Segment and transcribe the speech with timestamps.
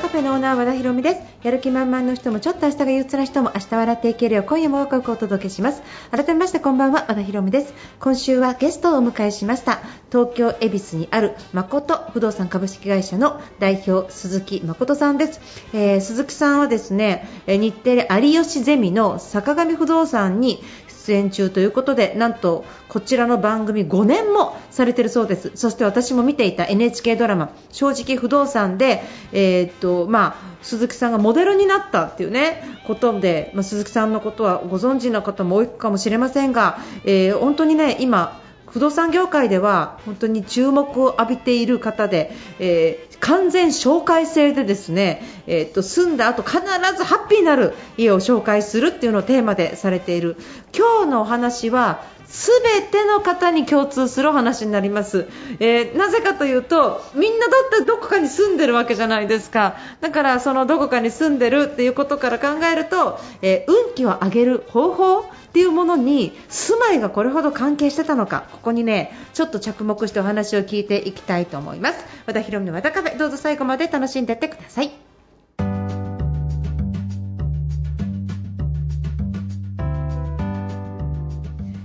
[0.00, 1.20] カフェのオーナー和田博美です。
[1.42, 4.40] やる気満々の人もちょっと明日が憂鬱な人も明日笑っていけるよ。
[4.40, 5.82] う今夜もワクワクお届けします。
[6.10, 7.74] 改めましてこんばんは和田博美です。
[8.00, 9.80] 今週はゲストをお迎えしました。
[10.10, 15.40] 東京恵比寿にある誠不動産株式会社の代表鈴木誠さんです、
[15.72, 20.62] えー鈴木さんはですねえ日テレ有吉ゼミの坂上不動産に
[21.06, 25.52] 出演中ということでなんとこちらの番組5年もされているそうです。
[25.54, 38.40] そして私も見ていた NHK ドラマ「正直不動産で」えーっとまあ、鈴木さんがモデルになったっていうねことで、まあ、鈴木さんのことはご存知の方も多いかもしれませんが、えー本当にね今
[38.72, 46.58] 不動産業界では本当に注目を浴びている方で、えー完全紹介制でですね、えーっと住んだ後必
[46.96, 50.38] ずハッピーになる家を紹介するっていうのをテーマでされている。
[50.74, 59.76] 今日のお話は全ての方に共通するお話になります、えーなぜかというとみんなだってどこかに住んでるわけじゃないですか。
[60.00, 72.04] だからそのどこかに住んでるっていうことから考えると、えー運気を上げる方法っていうものに住まいがこれほど関係してたのかここにねちょっと着目してお話を聞いていきたいと思います。
[72.26, 75.09] 和田博美の和田カフェどうぞ最後まで楽しんでってください。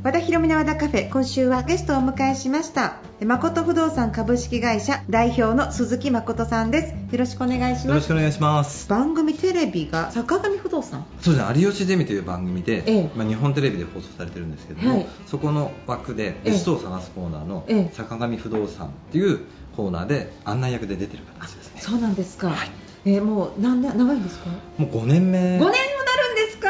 [0.06, 2.98] 和田博美の和田カフェ今週はゲストをお迎えしました。
[3.22, 7.12] 誠不動産株式会社代表の鈴木誠さんです。
[7.12, 7.88] よろしくお願いします。
[7.88, 8.88] よろしくお願いします。
[8.88, 11.08] 番組テレビが坂上不動産？
[11.22, 11.54] そうです。
[11.54, 13.10] ね、有吉ゼミという番組で、ええ。
[13.16, 15.08] まあ、日本テレビで放送されてるんですけども、はい。
[15.26, 16.52] そこの枠でええ。
[16.52, 17.90] 別荘を探すコーナーのええ。
[17.92, 19.40] 坂上不動産っていう
[19.76, 21.82] コーナーで案内役で出てる形ですね。
[21.82, 22.70] そうなんですか、はい。
[23.06, 24.52] えーもう何年長いんですか？
[24.78, 25.40] もう5年目。
[25.40, 26.70] 5年もなるんですか？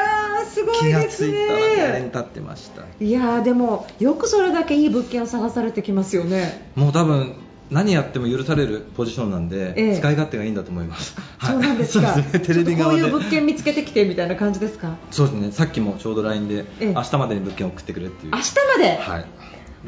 [0.56, 2.84] すご気がいですついたら5年ね経ってました。
[3.00, 6.70] いやーでもよくそれだけいい物件を探されてきますよね。
[6.76, 7.36] もう多分
[7.70, 9.98] 何やっても許されるポジションなんで、ええ。
[9.98, 11.16] 使い勝手がいいんだと思います。
[11.42, 12.14] そうなんですか。
[12.14, 14.96] そうですね、テレビ側こういう物件見つけてきてみたいな感じですか？
[15.12, 16.94] そうですね、さっきもちょうど LINE で、ええ。
[16.94, 18.32] 明日までに物件を送ってくれっていう。
[18.32, 18.98] 明日まで？
[18.98, 19.26] はい。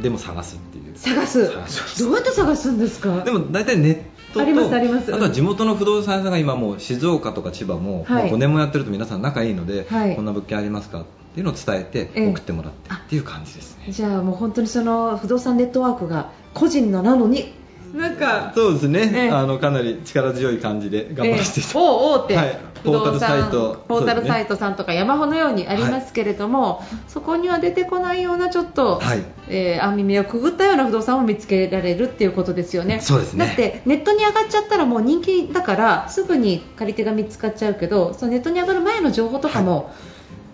[0.02, 0.98] でも探すっていう。
[0.98, 1.46] 探す。
[1.52, 3.24] 探しますどうやって探すんですか？
[3.24, 4.02] でも大体ネット
[4.38, 5.08] とありますあります。
[5.08, 8.24] とは地元の不動産屋さんが今もう静岡とか千葉も,、はい。
[8.26, 10.16] もう5年もやってると皆さん仲いいので、はい。
[10.16, 12.30] こんな物件ありますかっていうのを伝えてええ。
[12.30, 17.54] 送ってもらってっていう感じですね、じゃあもう本当にその不動産ネットワークが個人のなのに。
[17.94, 19.30] なんかそうですね、ええ。
[19.30, 23.50] あのかなり力強い感じで頑張らせていただいて、ええ大大手、はい不動産
[23.88, 29.24] ポータルサイトさんとか山穂のようにありますけれども、そこには出てこないようなちょっと、はい。
[29.50, 33.00] えー網目をくぐったような不動産を見つけられるっていうことですよね。
[33.00, 33.46] そうですね。
[33.46, 39.94] だってネットに上がっちゃったらもう人気だからすぐに借り手が見つかっちゃうけど、そのネットに上がる前の情報とかも、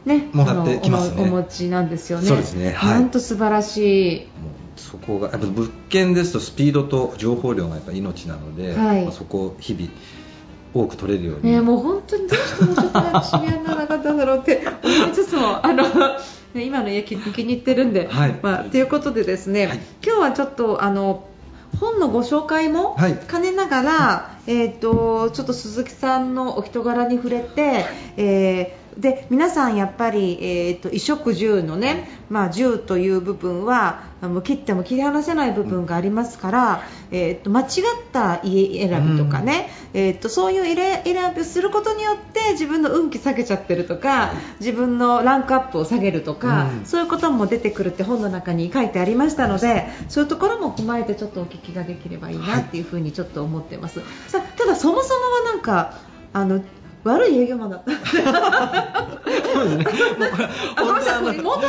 [0.06, 1.22] ね、もらってきますね。
[1.22, 2.28] おお持ちなんですよね。
[2.28, 2.72] そうですね。
[2.74, 2.94] はい。
[2.94, 4.20] なんと素晴らしい。
[4.20, 9.04] もうそこがやっぱ物件ですとスピードと情報量がやっぱ命なので、はい。
[9.04, 9.90] まあそこを日々
[10.74, 15.84] 多く取れるように、ね、もう本当にどうしてもちょっと早く知り合いにならなかったんだろうって思いつつも、あの、
[16.54, 18.40] ね今の家気気に入ってるんで、はい。
[18.42, 19.80] まあ、ということでですね、はい。
[20.04, 21.28] 今日はちょっとあの
[21.80, 23.20] 本のご紹介もはい。
[23.30, 27.86] 兼ねながら、えっ、とちょっと鈴木さんのお人柄に触れて、
[28.18, 37.68] えーで皆さんやっぱり、えー、と衣食住のね、まあ、住という部分はあの切っても切り離せない部分がありますから、えー、と間違っ
[38.12, 41.04] た家選びとかね、えー、とそういう選
[41.36, 46.86] びをすることによって自分の運気下げちゃってるとか自分のランクアップを下げるとか、うん。
[46.86, 54.02] そういうことも出てくるって本の中に書いてありましたのでそういうところも踏まえてちょっとお聞きができればいいなっていうふうにちょっと思ってます、
[54.34, 55.94] さただそもそもはなんか
[56.34, 56.64] あの
[57.04, 57.92] 悪い営業マンだった。
[57.92, 59.84] そうですね。
[59.84, 61.62] もうこれあごめんなさいからこんなこ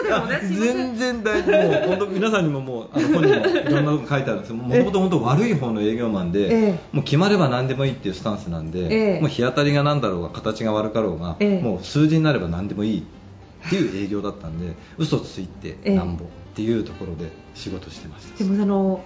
[0.00, 1.62] と言うのね 全然大丈夫。
[1.62, 6.78] もう本当皆さんにももうあの本にもいろんなこと書いてあるんですけど、もともと本当悪い方の営業マンで、ええ。
[6.92, 9.20] もう決まれば何でもいいっていうスタンスなんで、ええ。
[9.20, 11.62] もう日当たりが何だろうが形が悪かろうが、ええ。
[11.62, 18.42] もう数字になれば何でもいいっていう営業だったんで、嘘ついてええなんぼっていうところで仕事してました。
[18.42, 19.00] でもあの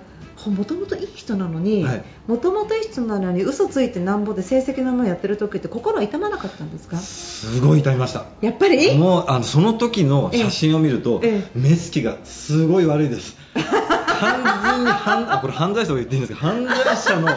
[0.50, 2.04] もともといい人なのにはい。
[2.26, 6.96] もともといい人なのに嘘ついてなんぼで成績のものやってる時って心痛まなかったんですか？
[6.98, 8.26] すごい痛みました。
[8.40, 8.96] やっぱり？
[8.96, 11.58] もうあのその時の写真を見ると、ええ。
[11.58, 13.36] 目つきがすごい悪いです。
[13.54, 14.44] 完
[14.76, 17.28] 全に犯あこれ犯罪者と言っていいんですけど犯罪者の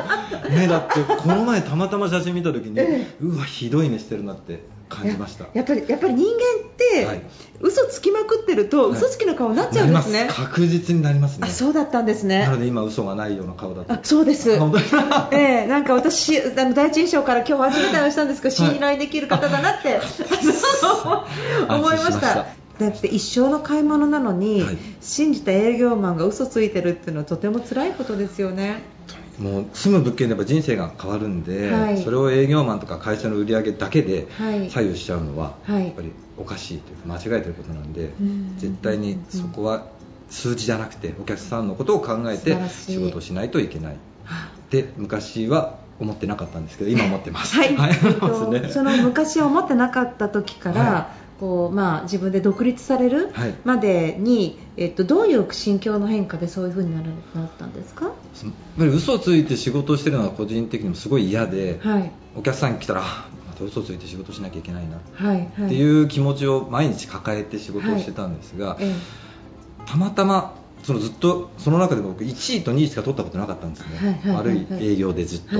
[0.52, 3.08] 目だってこの前たまたま写真見た時に、え。
[3.22, 5.46] うわひどい目してるなって感じました。
[5.54, 7.22] やっぱりやっぱり人間って、はい。
[7.62, 8.92] 嘘つきまくってると、はい。
[8.92, 10.20] 嘘つきの顔になっちゃうんですね。
[10.20, 10.42] なります。
[10.42, 11.48] 確実になりますね。
[11.48, 12.40] あそうだったんですね。
[12.40, 13.94] なので今嘘がないような顔だと。
[13.94, 14.60] あそうです。
[14.60, 14.84] 本当に。
[15.32, 18.72] ええなんか私あの第一印象から今日初めて話したんですけど、はい。
[18.74, 20.00] 信頼できる方だなって、
[21.70, 22.48] 思いまし安心しましたた。
[22.78, 24.78] だって一生の買い物なのに、はい。
[25.02, 28.84] 信じた営業マンが嘘ついてるっていうのはとても辛いことですよね
[29.40, 31.98] もう住む物件でやっぱ人生が変わるんで、はい。
[31.98, 34.70] それを営業マンとか会社の売り上げだけではい。
[34.70, 35.86] 左右しちゃうのは、はい。
[35.86, 38.58] やっぱりおかしいというか間違えてることなんで、ん。
[38.58, 39.88] 絶対にそこは
[40.30, 43.98] 数字じゃなくてお客さんのことを考え素て仕事をしないといけない。
[44.24, 47.56] はで昔は思ってなかったんですけど今思ってます。
[47.56, 53.56] はい、 はいえっとその昔は思ってなかった時から、はこうまあ、自分で独立されるはい。
[53.66, 57.08] までに、えっと、どういう心境の変化でそういうふうになら
[57.42, 58.14] なったんですか、
[58.78, 62.12] 嘘をついて仕事をしてるのは個人的にもすごい嫌で、はい。
[62.38, 65.00] お客さん来たらあまた嘘ついて仕事しなきゃいけないな。
[65.14, 68.94] はいはい、っていう気持ちを毎日抱えて仕事をしてたんですが、え
[69.86, 74.68] たまたまそのずっとその中で僕1位と2位しか取ったことなかったんですね、はいはいはいはい。
[74.70, 75.56] 悪い営業でずっと、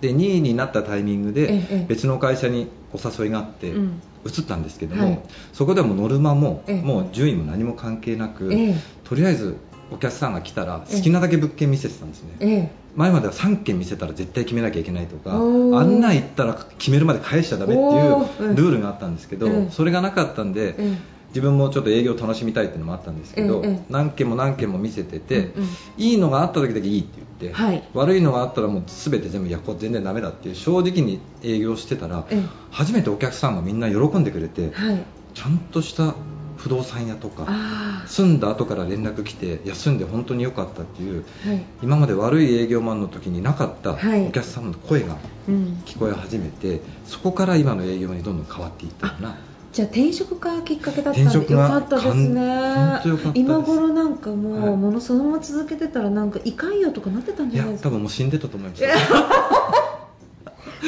[0.00, 1.86] で2位になったタイミングでええ。
[1.86, 5.20] 別の会社にお誘いがあってうん移ったんですけども、はい。
[5.52, 6.82] そこではもうノルマもええ。
[6.82, 8.74] もう順位も何も関係なく、ええ。
[9.04, 9.56] とりあえず
[9.92, 12.70] お客さんが来たら好きなだけ物件見せてたんですね、ええ。
[12.96, 20.96] 前までは3件見せたら絶対決めなきゃいけないとか案内行ったら決めるまで返しちゃダメっていうルールがあったんですけど、うんそれがなかったんで、え
[21.32, 23.84] 自分もちょっと営業を楽しみたいっていうのもあったんですけど、ええええ。
[23.88, 25.68] 何件も何件も見せてて、うんうん。
[25.96, 27.82] いいのがあった時だけいいって言って、はい。
[27.94, 32.42] 悪いのがあったらもう全て全部いやこれ全然ダメだっていう正直に営業してたら、ええ。
[32.70, 35.04] 初めてお客さんがみんな喜んでくれて、はい。
[35.34, 36.14] ちゃんとした
[36.58, 41.64] 不動産屋とかあ住んだ後から連絡来て休んで本当に良かったっていうあはい。
[41.82, 44.28] 今まで悪い営業マンの時になかったはい。
[44.28, 45.16] お客さんの声が
[45.48, 45.82] うん。
[45.86, 49.36] 聞こえ始めて、そこから今の営業にどんどん変わっていったような
[49.72, 53.00] じゃあ転職がきっかけだったんでよかったですね。
[53.34, 54.76] 今頃なんかもう、はい。
[54.76, 57.88] ものそのまま続けてたらなんか胃潰瘍とかなってたんじゃないですか？
[57.88, 58.82] 多分もう死んでたと思います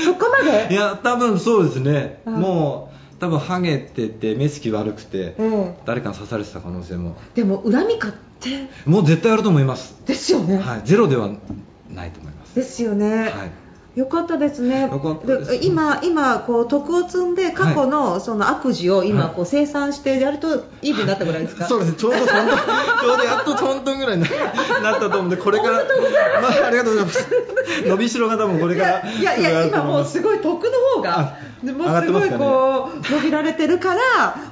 [0.05, 0.75] そこまで？
[0.75, 7.17] いや多分そうですね、うんもう多分ハゲてて目つき悪くて、え誰かに刺されてた可能性も。
[7.37, 8.69] えでも恨み買って？
[8.85, 11.31] もう絶対あると思います、ですよね、はい、ゼロでは
[11.91, 13.31] ないと思います、ですよね、はい、
[13.95, 14.91] よかったですね。
[15.25, 15.55] です。
[15.63, 19.35] 今、今こう徳を積んで過去のその悪事を今はい。
[19.37, 21.67] こう生産してやるといい風になったぐらいですか？
[21.67, 21.91] そうです。
[21.93, 25.85] ねちょうどトントンちょうどやっとトントンぐらいにななったと思うんでこれから。
[26.43, 27.29] まあ、ありがとうございます。
[27.87, 34.01] 伸びしろが多分これいからやいやいや今もうすごい徳の方があでもすごいこう伸びられてるから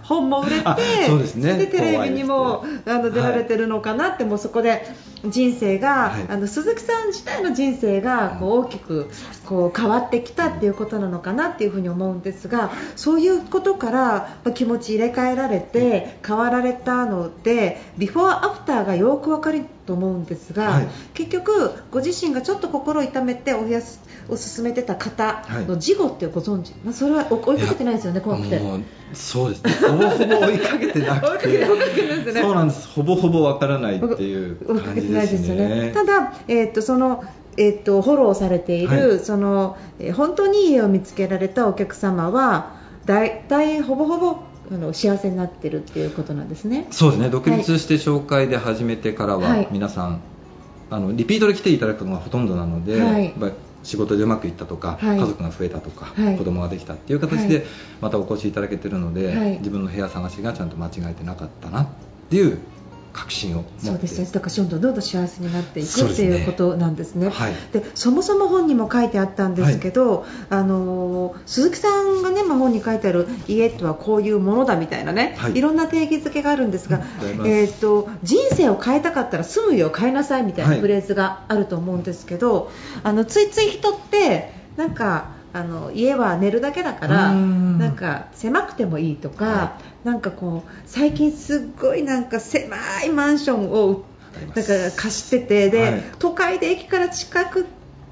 [0.02, 0.76] 本も売れてあ
[1.06, 1.58] そうですね。
[1.58, 4.86] でテレビにもあの出られてるのかなってもうそこで
[5.24, 6.26] 人生が、はい。
[6.28, 9.10] あの鈴木さん自体の人生がこう大きく
[9.46, 20.88] こう変わってきたっていうことなのかなっていうふうに思うんですがそういうことからまあ気持ち入れ替えられて変わられたのでビフォーアフターがよくわかると思うんですが、はい。
[21.14, 28.58] 結局ご自身がちょっと心を痛めておやすお勧めてた方の事後ってご存知、まあ、それは追追いかけてないですよね怖くて。
[28.58, 28.82] もう
[29.12, 29.70] そうですね。
[29.88, 31.66] ほぼほぼ追いかけてなくて。
[32.40, 32.88] そうなんです。
[32.88, 37.24] ほぼほぼわからないっていう感じでですねねただ、えー、とその
[37.58, 46.86] えー、とフォローされている、はいそのえー本当にいい家を見つけられたお客様は大体ほぼほぼあの幸せになってるっていうことなんですね。
[46.90, 47.28] そうですね。
[47.28, 49.68] 独立して紹介で始めてからははい。
[49.70, 50.20] 皆さん、
[50.88, 53.34] あのリピートで来ていただくのがほとんどなので、はい。
[53.82, 55.18] 仕事でうまくいったとか、はい。
[55.18, 56.38] 家族が増えたとか、はい。
[56.38, 57.48] 子供ができたっていう形はい。
[57.48, 57.66] で
[58.00, 59.58] またお越しいただけてるので、はい。
[59.58, 61.86] 自分の部屋探しがちゃんと間違えてなかったなっ
[62.30, 62.58] ていう
[63.12, 63.86] 確信を持って。
[63.86, 64.28] そうですね。
[64.32, 66.28] だからどんどんどんどん幸せになっていくそうですね。
[66.28, 67.28] っていうことなんですね。
[67.28, 67.52] はい。
[67.72, 75.56] でそもそも本にも書いてあったんですけど、あのー鈴木さんがね、まあ、本に書いてある家とはこういうものだみたいなね、はい。
[75.56, 77.50] い、ろんな定義づけがあるんですが、うございます。
[77.50, 80.80] えー、と人生を変えたかったら住む家を変えなさいみたいはない。
[80.80, 82.70] フレーズがあると思うんですけど、
[83.02, 94.04] あのついつい人ってなんかあの家は寝るだけだからなんか狭くてもいいとか、はなんかこう最近すっごいなんか狭いマンションを
[94.54, 96.02] だから貸しててで、はい。
[96.18, 97.64] 都会で駅から近くっ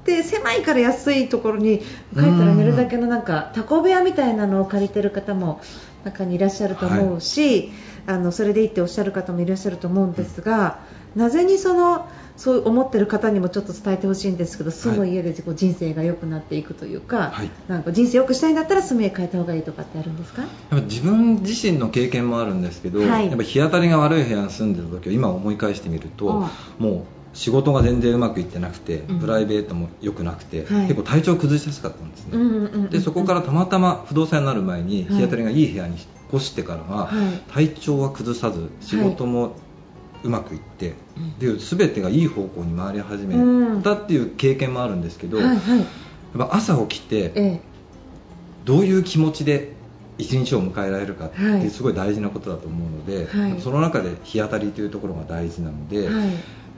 [0.05, 5.61] て狭いから安いところに帰ったら寝るだけのなんかタコ部屋みたいなのを借りてる方も
[6.03, 7.71] 中にいらっしゃると思うし、
[8.07, 10.79] あのそれでいいっておっしゃる方もいらっしゃると思うんですが、
[11.15, 17.51] なぜにそのそう思ってる方にもちょっと伝えてほしいんですけど住む家でこう人生が良くなっていくというか、はい。
[17.67, 20.41] なんか人生良くしたいんだったら住む家変えた方がいいとかってあるんですか？
[20.41, 23.27] やっぱ自分自身の経験もあるんですけど、はい。
[23.27, 26.27] やっぱ日当たりが悪い部屋に住んでた時を今思い返してみると、
[26.79, 26.85] うん。
[26.85, 29.19] もう仕事が全然うまくいってなくて、うん。
[29.19, 30.87] プライベートも良くなくて、はい。
[30.87, 35.15] 結構体調を崩しやすかったんですね、うんうんうんうんでそこからたまたま不動産になる前にはい。
[35.17, 37.41] 日当たりがいい部屋に引っ越してからは、はい。
[37.47, 39.57] 体調は崩さず仕事も
[40.23, 41.39] うまくいって、うん。
[41.39, 43.77] で全てがいい方向に回り始うん。
[43.77, 45.79] めたっていう経験もあるんですけど、はいはい。
[45.79, 47.61] やっぱ朝起きてええ。
[48.65, 49.73] どういう気持ちで
[50.17, 51.69] 一日を迎えられるかってはい。
[51.69, 53.61] すごい大事なことだと思うので、はい。
[53.61, 56.27] その中で日当たりというところが大事なので、はい。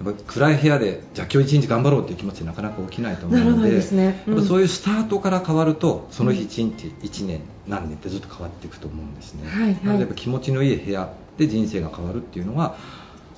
[0.04, 4.24] やっぱ暗い部屋でじゃあ今日一日頑張ろうっていう気持ちなかなか起きないと思うのでね。
[4.28, 4.34] うん。
[4.36, 9.74] やっぱそういうスタートから変わるとその日一日一年何年ってずっと変わっていくと思うんですね、はいはい。
[9.84, 12.76] なのでやっぱ気持ちのいい部屋で人生が変わるっていうのが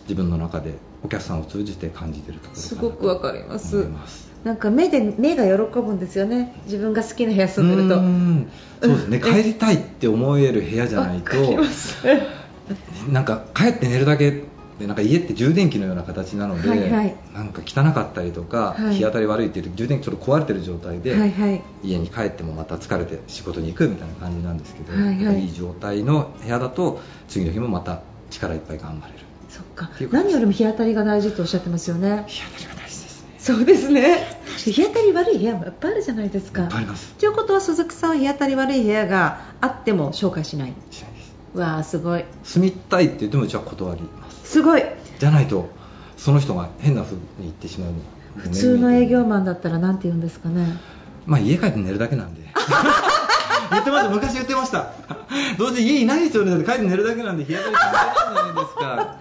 [0.05, 3.87] 自分の中でお客さんを通じて感じているところすごくわかります。
[4.43, 6.53] なんか目で目が喜ぶんですよね。
[6.65, 7.95] 自分が好きな部屋住んでると。
[7.95, 9.17] うそうですね。
[9.17, 9.33] うん。
[9.33, 11.35] 帰りたいって思える部屋じゃないと
[13.09, 14.43] なんか帰って寝るだけ
[14.79, 17.15] でなんか家って充電器のような形なので、はいはい。
[17.33, 18.95] なんか汚かったりとか、はい。
[18.95, 21.63] 日当たり悪いっていう充電器ちょっと壊れてる状態で、はいはい。
[21.83, 25.41] 家に帰ってもまた疲れて仕事に行くみたいな感じなんですけど、はいはい。
[25.41, 29.24] いい状態の部屋だと次の日もまた力いっぱい頑張れる
[29.55, 29.89] そっか。
[30.11, 32.25] 何よりも日当たりが大事とおっしゃってますよね。
[32.27, 33.29] 日当たりが大事ですね。
[33.39, 34.41] そうですね。
[34.57, 36.67] 日当たり悪い部屋もいっぱいあるじゃないですか。
[36.69, 37.13] あります。
[37.13, 41.57] ということは鈴木さんは日当たり悪い部屋があっても紹介しないしないです。
[41.57, 42.25] わあすごい。
[42.43, 44.51] 住みたいって言ってもうちは断ります。
[44.51, 44.83] すごい。
[45.19, 45.69] じゃないと
[46.17, 47.91] その人が変な風に言ってしまう
[48.37, 50.67] 普通の営業マンだったら何て言うんですかね。
[51.25, 52.41] まあ家帰って寝るだけなんで
[53.71, 54.91] 言ってました昔言ってました。
[55.57, 56.63] どうせ家いないですよね。
[56.63, 59.19] 帰って寝るだけなんで日当たり関係ないですか。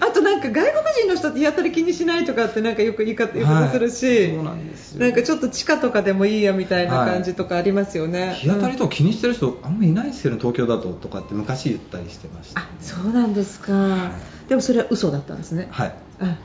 [0.00, 5.00] あとなんか外国人の人って日当たり気にしないとかってなんかよく言い方言い方するし、はいそうなんですよ。
[5.00, 12.60] なんかちょっと地下とかでもいいやみたいな感じとかありますよね、日当たりうんとか気にしてる人あんまりいないですよね東京だととかって昔言ったりしてました。
[12.60, 14.12] あそうなんですか、
[14.48, 15.94] でもそれは嘘だったんですね、はい。
[16.20, 16.24] あ。
[16.24, 16.38] はい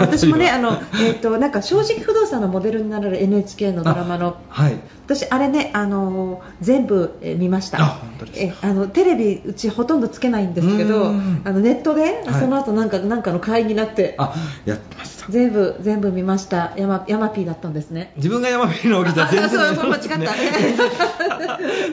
[0.00, 4.36] 私もねあの、えー、となんか正直不動産のモデルになれる NHK のドラマの。
[4.48, 4.78] はい。
[5.06, 7.80] 私あれねあの全部、えー見ました。
[7.82, 8.66] あ本当ですか。
[8.66, 11.42] えあのテレビうちほとんどつけないんですけどあうん。
[11.44, 12.40] のネットで、はい。
[12.40, 15.30] その後なんかなんかの会になってあやってました。
[15.30, 16.72] 全部全部見ました。
[16.76, 18.12] ヤマヤマピーだったんですね。
[18.16, 20.08] 自分が山火のわけじゃ全然あそう間違った。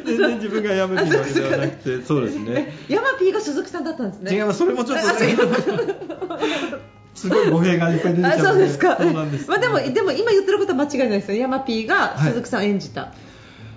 [0.06, 2.74] 全然自分が山火のわけではなくてそうですね。
[2.88, 4.34] ヤマピーが鈴木さんだったんですね。
[4.36, 4.60] 違います。
[4.60, 5.08] それもちょっと
[7.18, 9.00] すごい語弊がいっぱい出てきちゃあそうですか。
[9.48, 11.40] まあ、でもでも今言ってることは間違いないですよ。
[11.40, 13.12] ヤマピーが鈴木さんを演じた、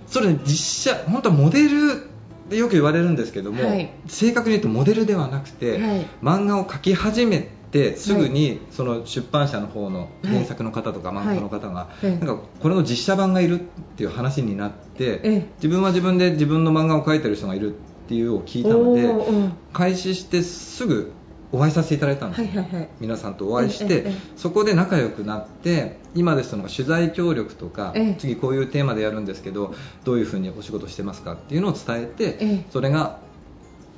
[0.06, 0.40] それね。
[0.44, 2.10] 実写本当はモデル
[2.50, 3.90] でよく言われるんですけども、はい。
[4.08, 6.06] 正確に言うとモデルではなくて、はい。
[6.22, 11.26] 漫画を描き始めてすぐにその出版社の方の原作の方とかはい。
[11.26, 12.10] 漫画の方が、はい。
[12.10, 13.64] なんかこれの実写版がいるっ
[13.96, 15.46] ていう話になって、ええ。
[15.56, 21.12] 自分は自分で自分の漫画を描いてる人がいるっていうのを聞いたので開始してすぐ
[21.52, 22.42] お会いさせていただいたんです。
[22.42, 22.88] よ、はいはいはい。
[23.00, 28.14] 皆さんとお会いして、そこで仲良くなって今ですと取材協力とか、ええ。
[28.18, 32.64] 次こういうテーマでやるんですけどどういうふうにお仕事してますかっていうのを伝えて、ええ。
[32.70, 33.18] それが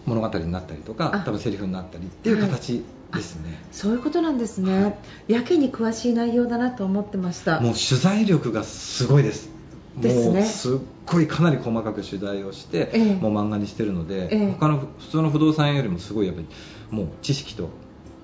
[0.06, 1.20] 物語になったりとかあ。
[1.20, 7.60] 多分セリフになったりっていう形ですね、そういうことなんですね、やけに詳しい内容だなと思ってました。
[7.60, 9.50] もう取材力がすごいです。
[9.98, 10.44] ですね。
[10.44, 13.14] すっごいかなり細かく取材をして、ええ。
[13.14, 14.50] もう漫画にしてるので、ええ。
[14.52, 16.48] 他の普通の不動産屋よりもすごいやっぱり
[16.90, 17.70] もう知識と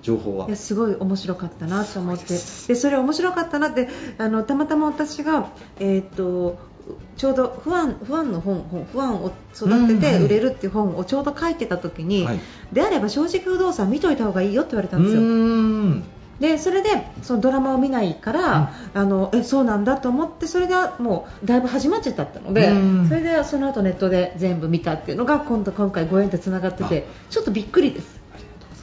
[0.01, 0.47] 情報は。
[0.47, 2.25] いやすごい面白かったなと思って。
[2.37, 6.57] すでそれ面白かったなってあのたまたま私が、えー、と
[7.17, 12.39] ちょうど不安不安の本本不安を育てて売れるっていう本をちょうど書いてた時に、はい。
[12.71, 16.18] であれば正直不動産見といた方がいいよって言われたうんですよ。
[16.41, 16.89] ーんでそれで
[17.21, 23.07] そのドラマを見ないから、あのえそうなんだと思ってそれがもうだいぶ始まっちゃったので、うん。
[23.07, 28.19] それでその後ネットで全部見たっていうのが今度今回ご縁でつながっててちょっとびっくりです。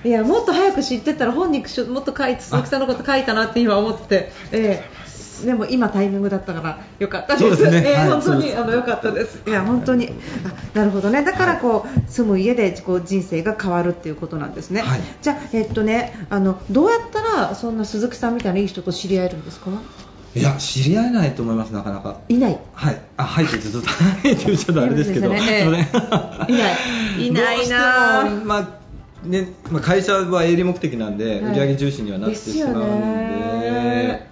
[0.04, 5.06] いやもっと早く知ってたら本にもっと書いて鈴木さんのこと書いたなって今思って、ええ
[5.44, 7.50] でも今タイミングだったからよかったです。
[7.50, 7.82] ですね。
[7.86, 8.10] ええはい。
[8.10, 9.42] 本当にあのよかったです。
[9.46, 9.50] い。
[9.50, 10.10] や本当に。
[10.44, 11.24] あなるほどね。
[11.24, 14.80] だからこう住む家でこう人生が変わるっていうことなんですね。
[14.80, 15.00] はい。
[15.20, 19.70] じゃあえっとねあのどうやったらそんな鈴木さんみたいないい人と知り合えるんですか？
[20.34, 22.18] いや知り合えないと思いますなかなか。
[22.28, 22.58] いない。
[22.74, 23.00] はい。
[23.16, 25.30] あはいってずっとはいって言っちゃうとあれですけど。
[25.30, 25.76] ねすいま
[26.46, 27.26] せんいない。
[27.26, 28.86] いないなまあ
[29.26, 31.58] ねまあ、会社は営利目的なんで、はい。
[31.58, 32.86] 売上重視にはなってしまうので。
[32.86, 33.00] すよ
[33.60, 34.28] でね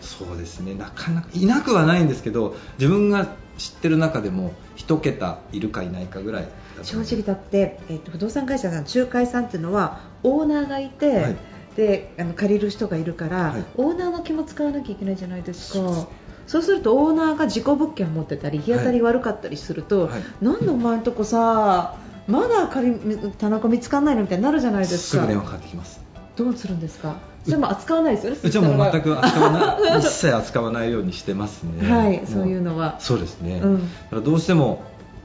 [0.00, 0.74] そうですね。
[0.74, 3.26] なかなかいなくはないんですけど自分が
[3.56, 6.48] 知ってる中でも一桁いるかいないかぐらい
[6.82, 11.36] 正直だって、えっと不動産会社さん仲介さんっていうのはオーナーがいて、はい。
[11.76, 13.64] であの借りる人がいるから、はい。
[13.76, 16.06] オーナーの気も使わなきゃいけないじゃないですか。
[16.46, 16.70] そうす。
[16.70, 20.22] るとオーナーが自己物件を持ってたり日当たり悪かったりすると、はい。
[20.40, 21.96] なんでお前んとこさ
[22.28, 25.22] まだ借り棚子見つかんないのみたいになるじゃないですか。
[25.22, 26.00] すぐ電話かかってきます。
[26.36, 27.16] どうするんですか？
[27.44, 31.90] それも扱わないですよねうちはもう全くく扱わない一切扱わないようにしてますね。
[31.90, 33.00] はいもそういうのは。
[33.00, 33.80] そうですね、うん。
[33.80, 34.82] だからどうしても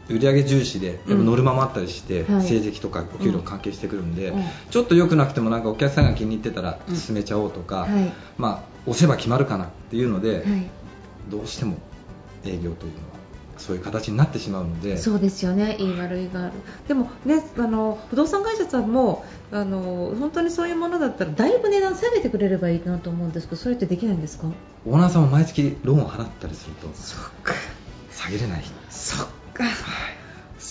[0.09, 2.47] 売上重視でやっぱノルマもあったりして、はい。
[2.47, 4.43] 成績とかお給料関係してくるんで、うん。
[4.69, 6.95] ちょっと良くなくてもなんかお客さんが気に入ってたらうん。
[6.95, 8.13] 進めちゃおうとか、はい。
[8.37, 10.43] まあ押せば決まるかなっていうので、はい。
[11.29, 11.77] どうしても
[12.45, 13.22] 営業というのは
[13.57, 16.53] そういう形になってしまうのでそうですよね、いい悪いがある、
[16.87, 24.47] でもね、あの不動産会社さんもあの本当にそういうものだったら、だいぶ値段下げてくれればいいなと思うんですけど、それってできないんですか？
[24.85, 27.53] オーナーさんも毎月ローンを払ったりするとそっか、
[28.11, 28.63] 下げれない。
[28.89, 29.63] そっか、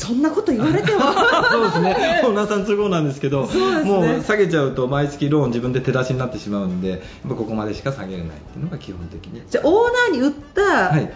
[0.02, 1.00] そんなこと言われても、
[1.48, 3.84] そうですね、オーナーさん都合なんですけど、ね。
[3.84, 9.42] もう下げちゃうと毎月ローン自分で手出しになってしまうんで、ここまでしか下げれないっていうのが基本的に。
[9.48, 11.12] じゃあ、オーナーに売った、はい。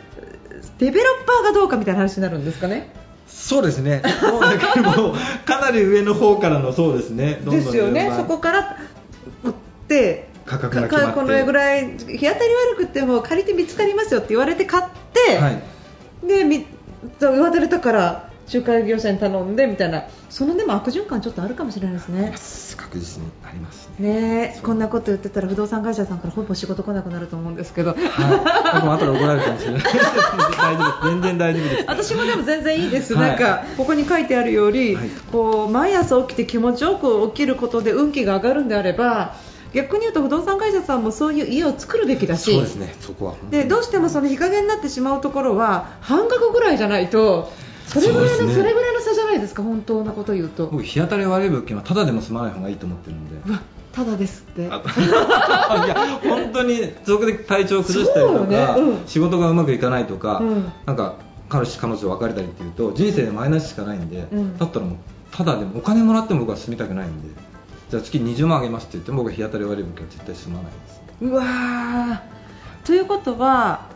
[0.78, 2.92] デベロッパーがどうかみたいな話になるんですかね？
[3.28, 5.14] そうですね、もうだけども
[5.44, 8.12] かなり上の方からのそうですね、どんどんですよね。
[8.16, 8.76] そこから
[9.42, 9.52] 売っ
[9.88, 12.26] て、価格がこのぐらい、日当たり
[12.76, 15.62] 悪くても借りて見つかりますよって言われて買って、はい、
[16.26, 16.66] でみ
[17.20, 22.34] 言われたから仲介業者に頼んでみたいなそのでも悪循環ちょっとあるかもしれないですね。
[22.76, 24.50] 確実にありますね。
[24.50, 27.94] ねこんなこと言ってたら不動産会社さんからほぼ仕事来なくなると思うんですけど。
[27.94, 27.98] はい、
[28.74, 29.82] 僕も後で怒られるかもしれない。
[29.82, 30.86] 大丈夫。
[30.86, 31.84] です、全然大丈夫です。
[31.88, 33.30] 私もでも全然いいです、はい。
[33.30, 35.10] なんかここに書いてあるより、はい。
[35.32, 39.34] こう毎朝起きて気持ちよく起きることで運気が上がるんであれば
[39.72, 47.52] 逆に言うと不動産会社さんもそういう家を作るべきだしそうですね、そこはでどうしてもその日陰になってしまうところは半額ぐらいじゃないと
[47.86, 50.66] それぐらいのそ,、れぐらいの差じゃないですか本当のこと言うと。
[50.66, 53.36] 僕、日当たり悪い物件はただでも住まない方がいいと思ってるんで。
[53.48, 53.60] うわ
[53.92, 54.68] ただですって。
[54.70, 54.82] あ
[55.86, 58.74] いや本当にそこで体調を崩したりとか、ね。
[58.76, 59.06] うん。
[59.06, 60.72] 仕事がうまくいかないとか、うん。
[60.84, 61.14] なんか
[61.48, 64.58] 彼氏彼女と別れたりっていうと人生でマイナスしかないんで、うん。
[64.58, 64.96] だったらもう
[65.30, 67.28] ただでもお金もらっても僕は住みたくないんで
[67.90, 71.00] じゃあ月20万あげますって言っても僕は日当たり悪い物件は絶対住まないです。
[71.22, 72.86] うわー。
[72.86, 73.86] ということは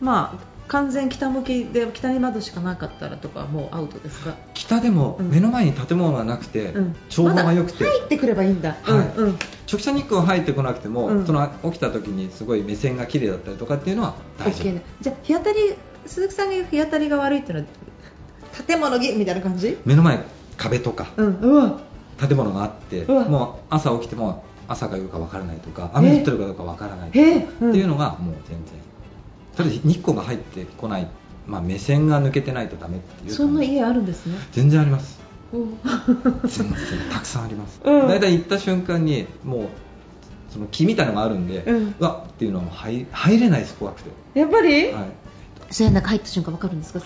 [0.00, 4.34] まあ完全北向きで北に窓しかなかったらとかはもうアウトですか？
[4.54, 5.30] 北でもうん。
[5.30, 6.96] 目の前に建物がなくて、うん。
[7.14, 9.06] 眺望が良くて、まだ入ってくればいいんだ、はい。
[9.16, 9.38] うんうん。
[9.70, 11.26] 直射日光が入ってこなくても、うん。
[11.26, 14.82] その起きた時にすごい目線が綺麗だったりとかっていうのは大丈 OK ね。
[15.00, 15.58] じゃあ日当たり
[16.06, 17.68] 鈴木さんが言う日当たりが悪いっていうのは
[18.66, 19.76] 建物ぎみたいな感じ？
[19.80, 20.24] 夫目の前
[20.56, 21.80] 壁とかうん。
[22.18, 27.38] 建物があってもう朝起きても朝か夜か分からないとか雨降ってるかどうか分からないとかえ？
[27.38, 28.74] っていうのがもう全然
[29.56, 31.08] それで日光が入ってこない、
[31.46, 34.36] まあ、目線が抜けてないとダメっていうそんな家あるんですね。
[34.52, 35.18] 全然あります。
[35.52, 35.58] お
[36.46, 36.76] 全然
[37.10, 38.08] たくさんあります、うん。
[38.08, 39.68] 大体行った瞬間にもう
[40.50, 41.94] その木みたいなのがあるんで、うん。
[41.98, 45.04] わっていうのはもう入入れないです怖くて、やっぱり、はい、
[45.70, 47.00] そういう中入った瞬間わかるんですか？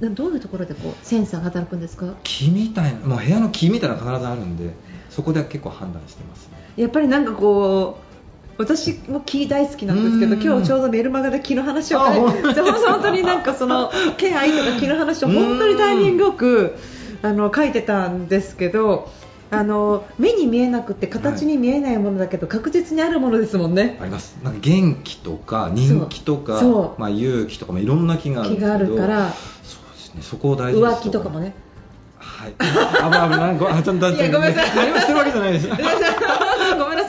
[0.00, 2.14] どういうところでこうセンサーが働くんですか？
[2.24, 4.70] 木みたいなもう部屋の木みたいなのが必ずあるんで
[5.10, 6.56] そこで結構判断してますね。
[6.76, 8.11] やっぱりなんかこう
[8.58, 10.42] 私も木大好きなんですけどうん。
[10.42, 16.76] 今日ちょうどメルマガで木の話をあ書い本て本当になんかその気配とか木の話を本当にタイミングよく
[17.22, 19.10] あの書いてたんですけど
[19.50, 23.98] あの目に見えなくて形に見えないものだけど確実にあるものですもんね。
[24.00, 24.38] あります。
[24.42, 27.00] なんか元気とか人気とかそう。
[27.00, 29.30] まあ、勇気とかもいろんな気があるん木ですけどがあるから
[29.62, 30.22] そうですね。
[30.22, 31.54] そこを大事に浮気とかもね。
[32.16, 32.54] はい。
[32.58, 33.58] あぶ危ない。
[33.58, 34.76] ごあちょっといやごめんなさい。
[34.76, 35.68] 何もしてるわけじゃないです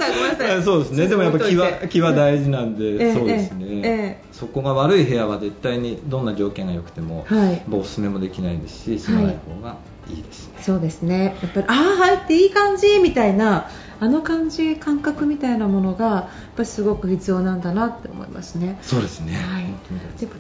[0.08, 0.64] さいごめんなさい。
[0.64, 1.08] そうですね。
[1.08, 7.62] でもやっぱ気は気は大事なんで、ええそうですね、ええそこが悪い部屋は絶対にどんな条件が良くても、はい。
[7.72, 9.78] おすすめもできないですし住まない方が
[10.10, 11.38] いいですね、そうですね。
[11.42, 18.80] やっぱりああ入っていい感じみたいなあの感じ感覚みたいなものがやっぱりすごく必要なんだなって思いますね。
[18.82, 19.64] そうですね、はい。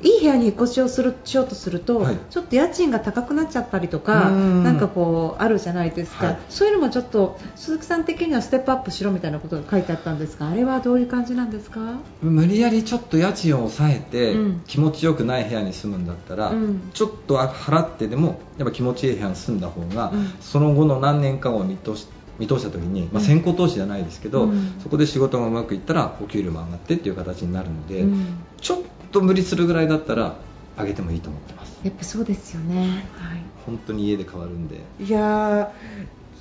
[0.07, 2.17] いい部屋に引っ越しをするしようとすると、はい。
[2.29, 4.63] ちょっと家賃が高くなっちゃったりとかうん。
[4.63, 6.37] なんかこうあるじゃないですか、はい。
[6.49, 11.99] そういうのもちょっと鈴木さん的にはステップアップしろみたいなことが書いてあったんですがあれはどういう感じなんですか？
[12.21, 14.63] 無理やりちょっと家賃を抑えて、うん。
[14.67, 16.91] 気持ちよくない部屋に住むんだったら、うん。
[16.93, 20.33] ちょっと払ってでもやっぱ気持ちいい部屋に住んだ方が、うん。
[20.41, 22.07] その後の何年間を見通し
[22.39, 23.25] 見通した時に、まあ、うん。
[23.25, 24.75] 先行投資じゃないですけど、うん。
[24.81, 28.37] そこで仕事がうまくいったらお給料も上がってっていう形になるので、うん。
[28.59, 28.79] ちょっ
[29.11, 30.35] と無理するぐらいだったら
[30.77, 31.79] 上げてもいいと思ってます。
[31.83, 33.41] やっぱそうですよね、はい。
[33.65, 34.81] 本当に家で変わるんで。
[34.99, 35.71] いや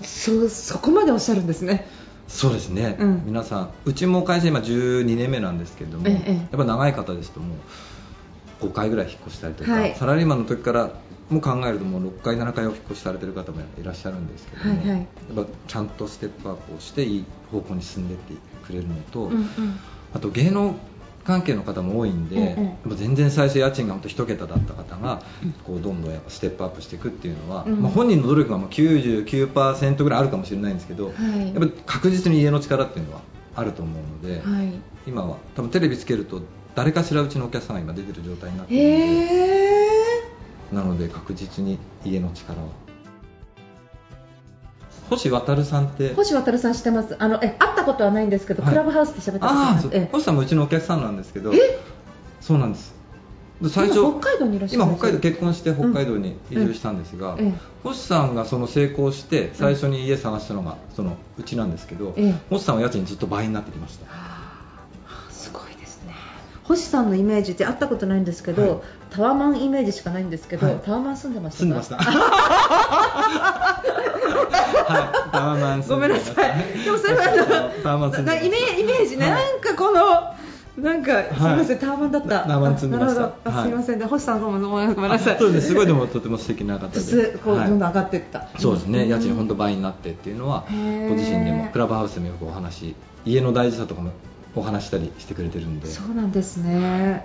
[0.01, 1.87] ーそそこまでおっしゃるんですね。
[2.29, 3.23] そうですね、うん。
[3.27, 6.35] 皆さんうちも会社今12年目なんですけれども、ええ。
[6.35, 7.59] やっぱ長い方ですともう
[8.63, 9.95] 5回ぐらい引っ越したりとか、はい。
[9.95, 10.91] サラリーマンの時から
[11.31, 14.99] も考えるともう6回7回お引っ越しされてる方もいらっしゃるんですけども、はいはい。
[14.99, 19.47] やっぱちゃんとステップアップをしていい方向に進んでってくれるのと、うんうん。
[20.15, 20.77] あと芸能
[21.25, 25.53] 関係の方も多いんで、ええやっぱ全然最初家賃が本当1桁だった方がうん。
[25.53, 27.81] こうどんどんやっぱステップアップしていくっていうのは、うん。
[27.81, 31.55] まあ、本人の努力がまあ99%ぐらいあるかもしれないんですけど、はい。
[31.55, 33.21] やっぱ確実に家の力っていうのは
[33.55, 34.73] あると思うので、はい。
[35.07, 36.43] 今は多分テレビつけると
[36.75, 40.19] 誰かしらうちのお客さんが今出てる状態になってるので、へ
[40.73, 42.69] えなので確実に家の力は
[45.11, 46.15] 星渉さんって。
[46.15, 47.15] 星渉さん知ってます？
[47.19, 48.73] あのえ会ったことはないんですけど、はい。
[48.73, 49.91] クラブハウスで喋ったことああそう。
[49.91, 50.09] あるえ。
[50.11, 51.53] 星さんもうちのお客さんなんですけど。
[51.53, 51.59] え？
[52.41, 52.95] そうなんです。
[53.61, 57.53] で最初今北海道にいらっしゃる今北海道結婚して北海道に移住したんですが、ええ。
[57.85, 62.35] 星さんがその成功して最初に家探したのがそのうちなんですけど、ええ。
[62.49, 64.07] 星さんは家賃ずっと倍になってきました
[66.65, 68.81] 星さんのイメージって会ったことないんですけど、はい。
[69.11, 70.81] タワマンイメージしかないんですけど、はい。
[70.85, 71.65] タワマン住んでましたか？
[71.65, 71.97] 住んでました。
[74.87, 75.33] はい。
[75.33, 76.35] タワマンごめんなさい。
[76.85, 78.47] でもそれはあのタワマン住んでました。
[78.47, 79.43] なイメージね、はい。
[79.43, 80.33] なんかこの
[80.77, 82.41] なんか、すみません、タワマンだった。
[82.41, 83.63] タワマン積んでました。
[83.63, 85.39] すみません、で星さんごめんなさい。
[85.39, 85.69] そうです。
[85.69, 87.69] すごいでもとても素敵な方で、 こう、はい。
[87.69, 88.47] どんどん上がっていった。
[88.59, 89.09] そうですね、ん。
[89.09, 92.95] 家賃本当倍になってっていうのは、ご自身でもクラブハウスでもよくお話、
[93.27, 94.13] 家の大事さとかも
[94.55, 96.75] お話したりしてくれてるんで、そうそうなんですね。
[96.75, 97.25] なん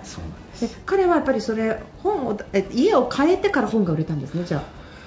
[0.60, 4.64] です彼はやっぱりそれ本をえ家を変えてから本が売れたんですねじゃ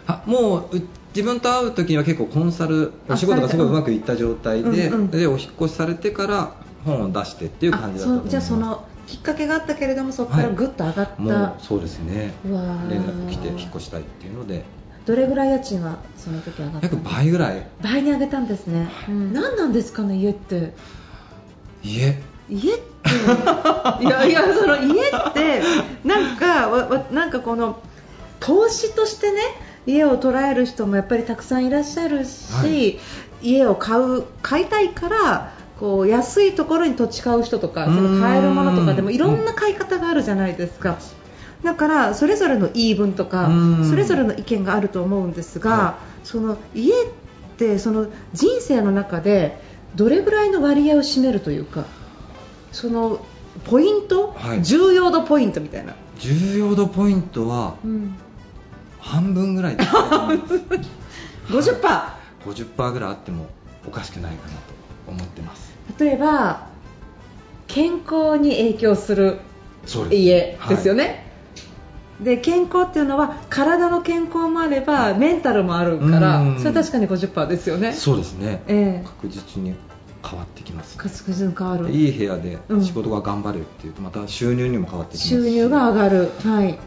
[0.08, 0.24] あ。
[0.26, 0.82] もうう
[1.16, 5.08] 自分と会う時には結構コンサルあお仕事がすごいうまくいった状態で,、うんうん。
[5.12, 6.56] でお引っ越しされてから
[6.86, 12.34] 本を出してっていうあ感じだったとじゃあそのきっかけがあったけれどもそこからぐっと上がった、もうそうですね。
[12.46, 14.64] う連絡来て引っ越したいっていうので。
[15.06, 17.68] どれぐらい家賃はその時上がった約倍ぐらい。
[17.82, 19.34] 倍に上げたんですね、うん。
[19.34, 20.74] 何なんですかね家って
[21.84, 22.15] 家？
[22.50, 24.04] 家って。
[24.04, 25.62] いやいやその家って
[26.04, 27.82] なんかわわなんかこの
[28.39, 29.39] 投資としてね
[29.86, 33.00] 家を捉える人もやっぱりたくさんいらっしゃるし、はい。
[33.41, 41.00] 家を買う買いたいからこう安いところに土地買う人とかその買えるものとかでもうんいろんな買い方があるじゃないですか。
[41.63, 43.89] だからそれぞれの言い分とかうん。
[43.89, 47.08] それぞれの意見があると思うんですが、はその家っ
[47.58, 49.60] てその人生の中で
[49.96, 51.86] どれぐらいの割合を占めるというか
[52.72, 53.26] その
[53.66, 54.64] ポイント、はい。
[54.64, 58.16] 重要度ポイントみたいな、重要度ポイントはうん、
[59.00, 60.38] 半分ぐらいだと思い。
[60.38, 60.54] ます
[61.50, 62.12] 50%、
[62.46, 63.48] 50%ぐらいあっても
[63.86, 64.60] おかしくないかなと
[65.08, 65.74] 思ってます。
[66.00, 66.68] 例えば
[67.68, 69.40] 健康に影響する
[70.10, 71.31] 家ですよね、
[72.24, 76.60] で健康っていうのは体の健康もあればメンタルもあるからうん。
[76.60, 77.94] それ確かに50%ですよね。
[77.94, 79.04] そうですね、ええ。
[79.06, 79.76] 確実に
[80.24, 80.98] 変わってきます。
[80.98, 81.90] 確実に変わる。
[81.90, 82.84] いい部屋でうん。
[82.84, 85.30] 仕事が頑張るっていうとまた収入にも変わってきますし。
[85.30, 86.80] 収入が上がる、はい、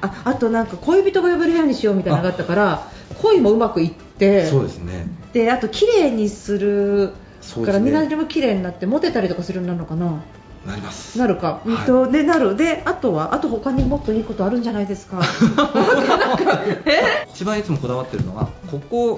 [0.00, 2.88] ああとなんか恋人が呼べる部屋にしようみたいなのがあったから
[3.20, 5.06] 恋もうまくいってそうですね。
[5.32, 7.84] であと綺麗にするからそうですね。
[7.84, 10.22] みんなも綺麗になってモテたりとかするようになるのかな
[10.66, 11.18] なります。
[11.18, 11.68] なるか、はい。
[11.68, 12.56] うんとでなる。
[12.56, 15.20] であとはあと他にもっといいことあるんじゃないですか。
[16.86, 17.26] え？
[17.30, 19.16] 一番いつもこだわってるのがここ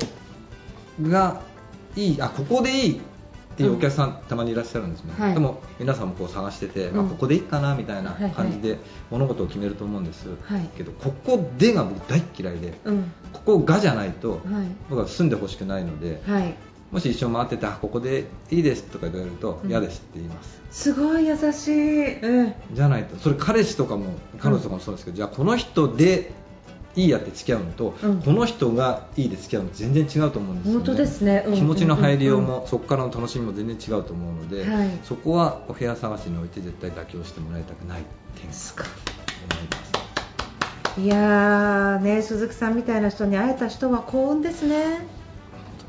[1.03, 1.41] が
[1.97, 5.35] いいあここでいいっていうお客さん、たまにいらっしゃるんですね、はい。
[5.35, 7.07] でも皆さんもこう探してて、うん。
[7.07, 8.79] あここでいいかなみたいな感じで
[9.11, 10.69] 物事を決めると思うんです、はい。
[10.77, 13.13] けどここでが僕大っ嫌いでうん。
[13.33, 14.41] ここがじゃないとはい。
[14.91, 16.57] 僕は住んでほしくないのではい
[16.95, 19.69] もし一緒に回っててあここでいいですとか言われるとうん。
[19.69, 22.55] 嫌ですって言います、すごい優しい、うん。
[22.73, 26.33] じゃないとそれ彼氏とかも彼女とかもそうですけど、じゃあこの人で
[26.95, 28.23] いいやって付き合うのと、うん。
[28.23, 30.85] この人がいいで付き合うのと全然違うと思うんですよね。
[30.85, 31.45] 本当ですね。
[31.49, 34.91] うん気持ちの入りよううんも、そこからの楽しみも全然違うと思うので、はい。
[35.03, 38.05] そこはお部屋探しにおいて絶対妥協してもらいたくない
[38.41, 41.01] 点すごい思います。
[41.01, 45.05] いやーね鈴木さんみたいな人に会えた人は幸運ですね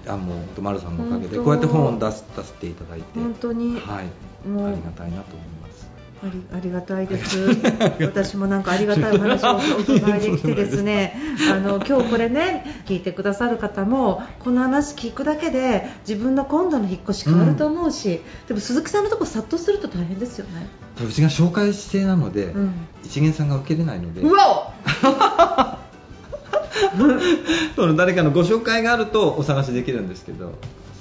[0.08, 3.20] あもう丸さんのおかげでこうやって本を出す出していただいて。
[3.20, 3.80] 本当に。
[3.80, 4.68] はい、もう。
[4.68, 5.90] ありがたいなと思います。
[6.24, 7.38] ありありがたいです。
[8.02, 11.16] 私もなんかありがたいお話をお伺いできてですね、
[11.52, 20.68] あの今日これね聞いてくださる方もこの話聞くだけで自分の今度の引っ越し変わると思うし、でも鈴木さんのとこ殺到すると大変ですよね。
[21.06, 22.74] うちが紹介制なので、うん。
[23.04, 24.22] 一元さんが受けれないので。
[24.22, 24.74] うわ
[27.76, 30.54] その誰かのご紹介があるとお探しできるんですけど、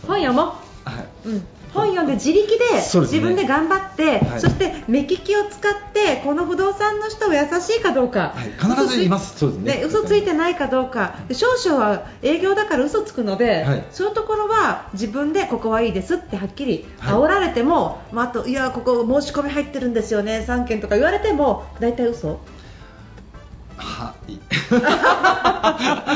[0.04, 0.42] お本読も？
[0.42, 0.44] う。
[0.88, 1.46] はい、うん。
[1.74, 4.40] 本読んで自力で自分で頑張って、はい。
[4.40, 8.52] そして目利きを使ってこの不動産の人は優しいかどうか、はい。
[8.56, 9.36] 必ずいます。
[9.36, 9.82] そうですね。
[9.84, 11.16] 嘘ついてないかどうか。
[11.28, 13.84] で少々は営業だから嘘つくので、はい。
[13.90, 17.14] そういうところは自分でここはいいですってはっきりはい。
[17.14, 22.38] 煽られても、まあ、あといやここ申し込み入ってるんですよね3件とか言われても大体嘘
[23.76, 24.38] はい。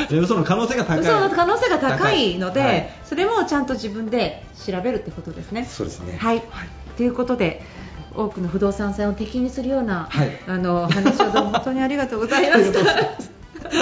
[0.15, 1.01] 嘘の可能性が高い。
[1.01, 2.91] 嘘の可能性が高いので、はい。
[3.05, 5.65] それもちゃんと自分で調べるってことですね。
[5.65, 6.19] そうですね。
[6.21, 6.43] はい、
[6.97, 7.63] ということで
[8.15, 10.31] 多くの不動産屋を敵にするような、はい。
[10.47, 12.79] あの話をどうも本当にありがとうございました。
[13.61, 13.75] は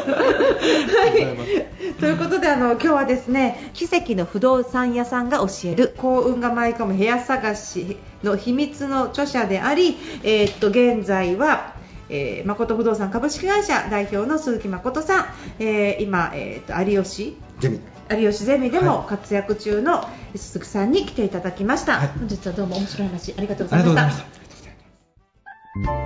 [1.06, 5.94] い、ということであの今日はですね奇跡の不動産屋さんが教える。
[5.98, 11.75] 幸運が舞い込む部屋探しの秘密の著者であり、えー、っと現在は
[12.08, 15.26] えー、誠不動産株式会社代表の鈴木誠さん、
[15.58, 17.36] えー、今、えーと、有吉。
[17.60, 17.80] ゼミ。
[18.10, 26.05] 有吉ゼミでも活躍中の鈴木さんに来ていただきました、はい、本日はどうも面白い話ありがとうございました。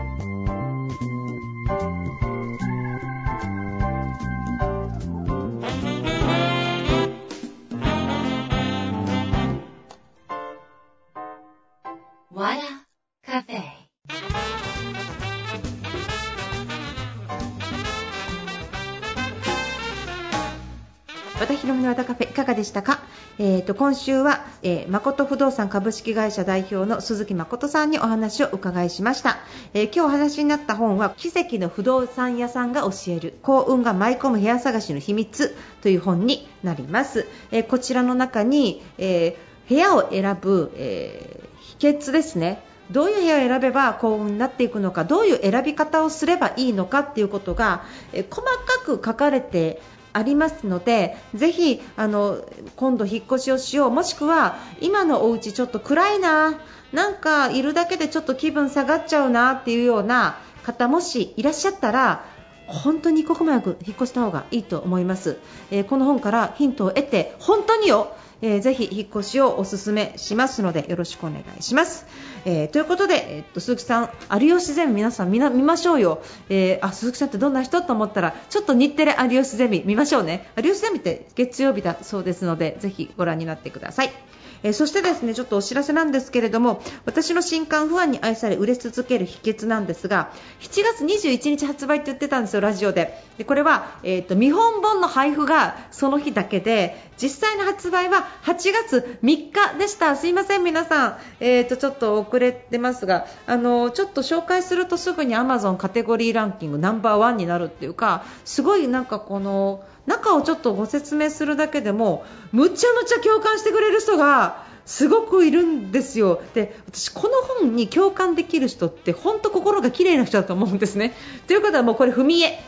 [21.41, 23.01] 和田博美の和田カフェいかがでしたか、
[23.39, 29.39] えーと、今週は、えー、誠不動産株式会社代表の鈴木誠さんにお話を伺いしました、
[29.73, 39.35] えー、今日お話になった本は奇跡の不動産屋さんが教える幸運が舞い込む部屋探しの秘密という本になります、えー、こちらの中に、え
[39.67, 41.41] 部屋を選ぶ、え
[41.79, 42.63] 秘訣ですね。
[42.91, 49.81] どういう部屋を選べば幸運になっていくのかどういう選び方をすればいいのかっていうことが、え細かく書かれて
[50.13, 52.45] ありますのでぜひあの
[52.77, 53.91] 今度引っ越しをしよう。
[53.91, 56.61] もしくは今のお家ちょっと暗いな。
[56.93, 62.25] なんかいるだけでちょっと気分下がっちゃうなっていうような方もしいらっしゃったら
[62.71, 65.39] 本当に一刻も早く引っ越した方がいいと思います、
[65.71, 72.07] えー、この本からヒントを得て本当によえー、ぜひ引っ越しをお勧めしますのでよろしくお願いします。
[72.45, 84.13] えー、ということで、え、っと鈴木さん、有吉ゼミ皆さん見見ましょうよ、え、あ鈴木さんってどんな人と思ったらちょっと日テレ有吉ゼミ見ましょうね有吉ゼミって月曜日だそうですのでぜひご覧になってください。
[84.63, 93.19] え、そしてですねちょっとお知らせなんですけれども私の新刊ファンに愛され売れ続ける秘訣なんですが7月21日発売って言ってたんですよラジオで。
[93.39, 100.17] でこれは、えーと、見本本の配布がその日だけで実際の発売は8月3日でした。
[100.17, 121.15] すいません皆さん、えーと、ちょっと遅れてますがあのちょっと紹介するとすぐに Amazon カテゴリーランキングナンバーワンになるっていうかすごいなんかこの中をちょっとご説明するだけでもむちゃむちゃ共感してくれる人がすごくいるんですよで私、この本に共感できる人って本当心が綺麗な人だと思うんですね。
[121.47, 122.59] ということはもうこれ踏み絵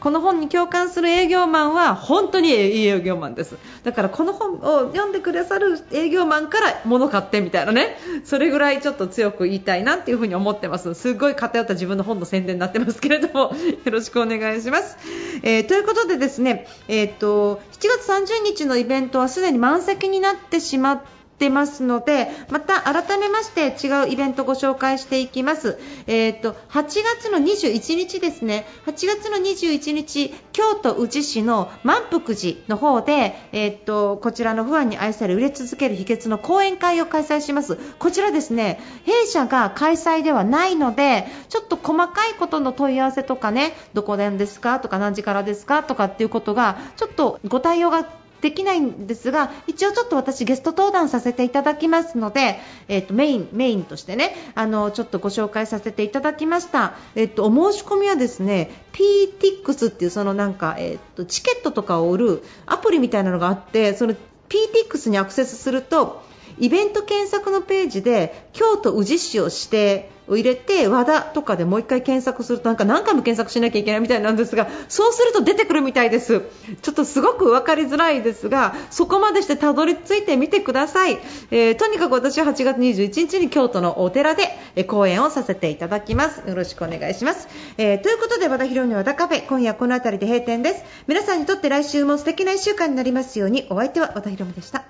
[0.00, 3.56] この本に共感する営業マンは本当にいい営業マンです。
[3.84, 7.96] だからこの本を読んでくださる営業マンから物買ってみたいなね。
[8.24, 10.94] それぐらいちょっと強く言いたいなっていうふに思ってます。
[10.94, 13.54] すごい偏った自分の本の宣伝になってますけれども。
[13.84, 14.96] よろしくお願いします、
[15.42, 26.84] えー、ということでですね、えーと、7月30日のイベントはすでに満席になってしまってってますのでまた改めまして違うイベントご紹介していきます、えーと、8
[27.18, 28.66] 月の21日ですね。
[28.84, 37.76] 8月の21日京都宇治市の満福寺の方で、えーと、こちらの不安に愛され売れ続ける秘訣の講演会を開催します。
[37.98, 44.78] こちらですね弊社が開催ではないのでちょっと細かいことの問い合わせとかねどこでんですか？
[44.80, 45.82] とか何時からですか？
[45.84, 64.14] とかっていうことがちょっとご対応ができないんですが一応ちょっと私ゲスト登壇させていただきますので、えーと、メインメインとしてねあのちょっとご紹介させていただきました、えーと、お申し込みはですね PTX っていうそのなんか、えーと、チケットとかを売るアプリみたいなのがあってその
[64.48, 66.22] PTX にアクセスすると
[66.58, 76.42] イベント検索のページで京都宇治市を指定を入れて和田とかでもう1回検索するとなんか何回も検索しなきゃいけないみたいなんですがそうすると出てくるみたいです。
[76.82, 81.18] ちょっとすごく分かりづらいですがそこまでしてたどり着いてみてください、
[81.50, 86.48] えー、とにかく私は8月21日に京都のお寺で講演をさせていただきます。
[86.48, 90.84] よろしくお願いします、えー、ということで和田博美和田カフェ今夜この辺りで閉店です。
[91.06, 93.66] 皆さんにとって来週も素敵な1週間になりますように。
[93.70, 94.84] お相手は和田博美でした。